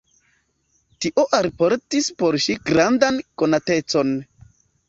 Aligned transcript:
Tio 1.05 1.25
alportis 1.41 2.09
por 2.23 2.39
ŝi 2.47 2.57
grandan 2.71 3.23
konatecon. 3.43 4.19